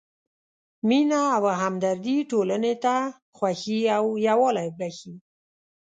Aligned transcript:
مینه 0.87 1.21
او 1.35 1.43
همدردي 1.61 2.17
ټولنې 2.31 2.73
ته 2.83 2.95
خوښي 3.37 3.79
او 3.97 4.05
یووالی 4.27 4.69
بښي. 4.77 5.15